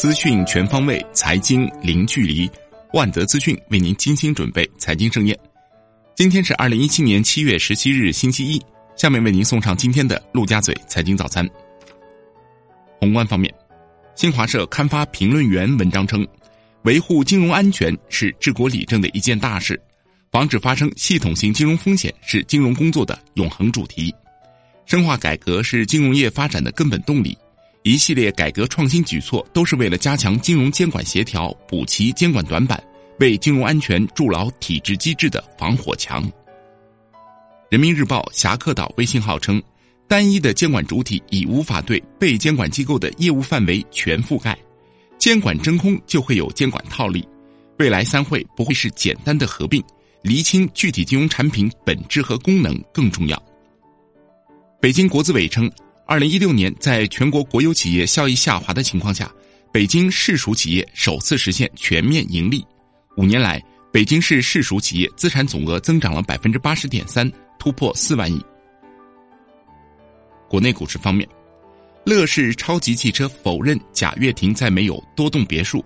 [0.00, 2.50] 资讯全方位，财经零距离。
[2.94, 5.38] 万德资讯为您精心准备财经盛宴。
[6.16, 8.58] 今天是二零一七年七月十七日，星期一。
[8.96, 11.46] 下面为您送上今天的陆家嘴财经早餐。
[12.98, 13.52] 宏观方面，
[14.14, 16.26] 新华社刊发评论员文章称，
[16.84, 19.78] 维护金融安全是治国理政的一件大事，
[20.32, 24.14] 防止发生系统性金融风险是金融工作的永恒主题。
[24.86, 27.36] 深化改革是金融业发展的根本动力。
[27.82, 32.82] 一系列改革创新举措都是为了加强金融监管协调，补齐监管短板，
[33.20, 36.30] 为金融安全筑牢体制机制的防火墙。
[37.70, 39.62] 人民日报侠客岛微信号称，
[40.06, 44.54] 单一的监管主体已无法对被监管机构的业务范围全覆盖，
[45.16, 47.26] 监管真空就会有监管套利。
[47.78, 49.82] 未来三会不会是简单的合并，
[50.20, 53.42] 厘清具体金融产品本质和功能更重要。
[54.82, 55.70] 北京国资委称。
[56.10, 59.30] 二零一六年，在全国国有企业效益下滑的情况下，
[59.70, 62.66] 北京市属企业首次实现全面盈利。
[63.16, 63.62] 五年来，
[63.92, 68.44] 北京市市属企业资产总额增长了百分之八十点三，突破四万亿。
[70.48, 71.28] 国内股市方面，
[72.02, 75.84] 乐视超级汽车否认贾跃亭在没有多栋别墅，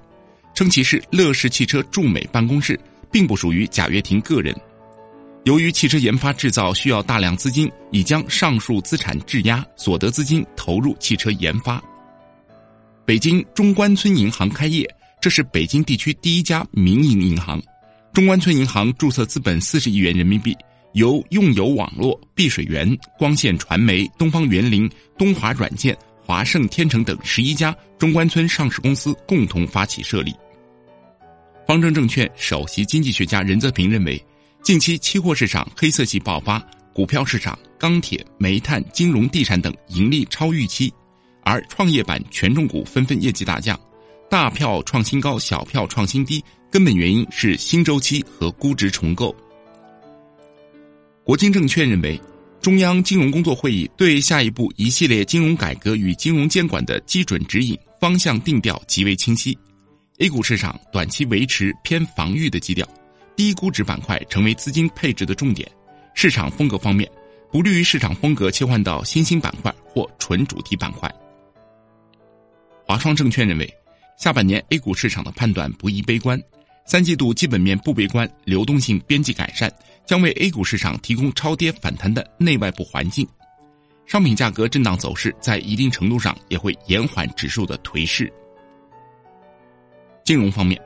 [0.54, 2.80] 称其是乐视汽车驻美办公室，
[3.12, 4.58] 并不属于贾跃亭个人。
[5.44, 11.82] 由于汽车研发制造需要大量资金，已将上述资产质押，所得资金投入汽车研发。
[13.04, 14.88] 北京中关村银行开业，
[15.20, 17.62] 这是北京地区第一家民营银行。
[18.14, 20.56] 中关村银行注册资本四十亿元人民币，
[20.94, 30.34] 由用友网络、碧水源、光线传媒、东方园林、东华软件、华盛天成等十一家中关村上市公司共同发起设立。
[31.66, 34.18] 方正证券首席经济学家任泽平认为。
[34.64, 36.58] 近期期货市场黑色系爆发，
[36.94, 40.90] 股票市场、钢铁、煤炭、金融、地产等盈利超预期，
[41.42, 43.78] 而创业板权重股纷纷业绩大降，
[44.30, 49.36] 大票创新高，小票创新低，根本原因是新周期和估值重构。
[51.24, 52.18] 国金证券认为，
[52.62, 59.58] 中央金融工作会议对下一步一系列金融改革与金融监管的基准指引方向定调极为清晰
[60.20, 62.88] ，A 股市场短期维持偏防御的基调。
[63.36, 65.68] 低估值板块成为资金配置的重点，
[66.14, 67.10] 市场风格方面，
[67.50, 71.12] 不利于市场风格切换到新兴板块或纯主题板块。
[72.86, 73.68] 华创证券认为，
[74.16, 76.40] 下半年 A 股市场的判断不宜悲观，
[76.86, 79.72] 三季度基本面不悲观，流动性边际改善，
[80.06, 83.26] 将为 A 股市场提供超跌反弹的内外部环境。
[84.06, 88.32] 商品价格震荡走势在一定程度上也会延缓指数的颓势。
[90.22, 90.80] 金融方面。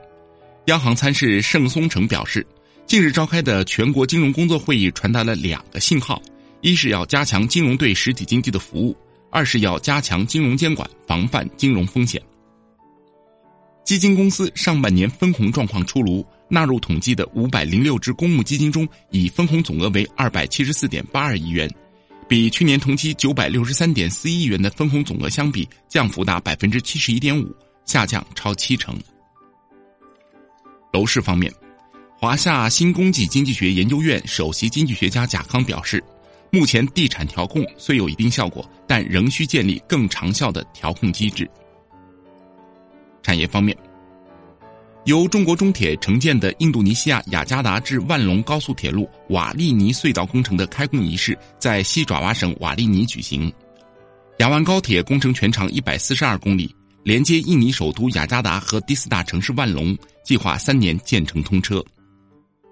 [0.69, 2.45] 央行参事盛松成表示，
[2.85, 6.21] 近日召开的全国金融工作会议传达了两个信号：
[6.61, 8.95] 一是要加强金融对实体经济的服务；
[9.31, 12.21] 二是要加强金融监管，防范金融风险。
[13.83, 21.67] 基金公司上半年分红状况出炉，纳入统计的五百零六只公募基金中，已分红总额为二百七十四点八二亿元，
[22.27, 27.51] 比去年同期九百六十三点四一亿元的分红总额相比，降幅达百分之七十一点五，
[27.85, 28.95] 下降超七成。
[30.91, 31.53] 楼市方面，
[32.17, 36.03] 华夏新经济经济学研究院首席经济学家贾康表示，
[36.51, 41.47] 目前地产调控虽有一定效果，但仍需建立更长效的调控机制。
[43.21, 43.77] 产业方面，
[45.05, 53.51] 由中国中铁承建的印度尼西亚雅加达至万隆高速铁路瓦利尼隧道工程的开工仪式在西爪哇省瓦利尼举行。
[54.39, 56.75] 雅万高铁工程全长一百四十二公里。
[57.09, 61.83] 连接印尼首都雅加达和第四大城市万隆，计划三年建成通车。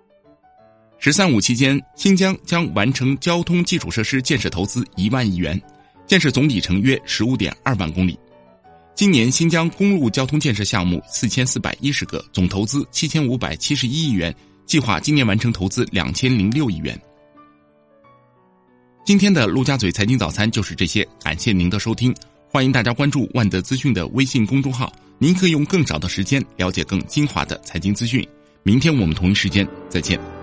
[1.01, 5.59] “十三五”期间，新疆将完成交通基础设施建设投资一万亿元，
[6.05, 8.15] 建设总里程约十五点二万公里。
[8.93, 14.31] 今年新疆公路交通建设项目四千四百一十个，总投资七千五百七十一亿元，
[14.67, 16.95] 计划今年完成投资两千零六亿元。
[19.03, 22.15] 今天的陆家嘴财经早餐就是这些，感谢您的收听。
[22.49, 28.25] 欢迎大家关注万德资讯的微信公众号，您可以用更少的时间了解更精华的财经资讯。
[28.63, 30.36] 明天我们同一时间再见。